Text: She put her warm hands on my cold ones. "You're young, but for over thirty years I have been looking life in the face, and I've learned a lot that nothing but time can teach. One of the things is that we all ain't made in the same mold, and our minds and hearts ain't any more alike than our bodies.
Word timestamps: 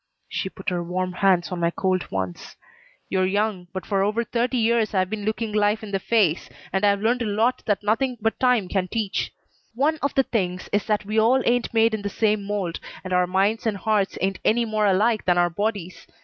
She 0.27 0.49
put 0.49 0.69
her 0.69 0.81
warm 0.83 1.11
hands 1.13 1.51
on 1.51 1.59
my 1.59 1.69
cold 1.69 2.09
ones. 2.09 2.55
"You're 3.07 3.27
young, 3.27 3.67
but 3.71 3.85
for 3.85 4.01
over 4.01 4.23
thirty 4.23 4.57
years 4.57 4.95
I 4.95 4.97
have 4.97 5.11
been 5.11 5.25
looking 5.25 5.53
life 5.53 5.83
in 5.83 5.91
the 5.91 5.99
face, 5.99 6.49
and 6.73 6.83
I've 6.83 7.01
learned 7.01 7.21
a 7.21 7.25
lot 7.27 7.61
that 7.67 7.83
nothing 7.83 8.17
but 8.19 8.39
time 8.39 8.67
can 8.67 8.87
teach. 8.87 9.31
One 9.75 9.99
of 10.01 10.15
the 10.15 10.23
things 10.23 10.67
is 10.73 10.85
that 10.85 11.05
we 11.05 11.19
all 11.19 11.43
ain't 11.45 11.71
made 11.71 11.93
in 11.93 12.01
the 12.01 12.09
same 12.09 12.43
mold, 12.43 12.79
and 13.03 13.13
our 13.13 13.27
minds 13.27 13.67
and 13.67 13.77
hearts 13.77 14.17
ain't 14.21 14.39
any 14.43 14.65
more 14.65 14.87
alike 14.87 15.25
than 15.25 15.37
our 15.37 15.51
bodies. 15.51 16.07